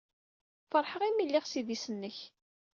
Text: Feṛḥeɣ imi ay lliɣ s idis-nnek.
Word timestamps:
Feṛḥeɣ 0.71 1.01
imi 1.03 1.21
ay 1.21 1.27
lliɣ 1.27 1.45
s 1.47 1.53
idis-nnek. 1.59 2.17